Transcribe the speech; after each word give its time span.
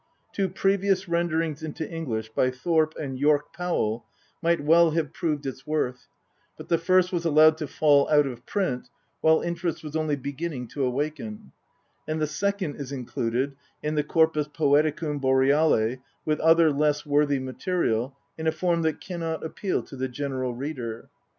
Two 0.33 0.49
previous 0.49 1.07
renderings 1.07 1.61
into 1.61 1.87
English 1.87 2.29
by 2.29 2.49
Thorpe 2.49 2.95
and 2.99 3.19
York 3.19 3.53
Powell 3.53 4.03
might 4.41 4.59
well 4.59 4.89
have 4.89 5.13
proved 5.13 5.45
its 5.45 5.67
worth, 5.67 6.07
but 6.57 6.69
the 6.69 6.79
first 6.79 7.13
was 7.13 7.23
allowed 7.23 7.55
to 7.57 7.67
fall 7.67 8.09
out 8.09 8.25
of 8.25 8.43
print 8.47 8.89
while 9.19 9.41
interest 9.43 9.83
was 9.83 9.95
only 9.95 10.15
beginning 10.15 10.67
to 10.69 10.83
awaken, 10.83 11.51
and 12.07 12.19
the 12.19 12.25
second 12.25 12.77
is 12.77 12.91
included 12.91 13.55
in 13.83 13.93
the 13.93 14.03
Corpus 14.03 14.47
Poeticum 14.47 15.21
Boreale 15.21 15.97
with 16.25 16.39
other 16.39 16.71
less 16.71 17.05
worthy 17.05 17.37
material 17.37 18.17
in 18.39 18.47
a 18.47 18.51
form 18.51 18.81
that 18.81 19.01
cannot 19.01 19.45
appeal 19.45 19.83
to 19.83 19.95
the 19.95 20.07
general 20.07 20.55
reader. 20.55 21.11